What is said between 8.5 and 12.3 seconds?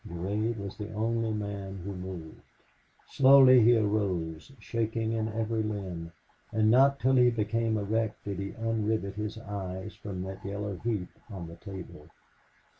unrivet his eyes from that yellow heap on the table.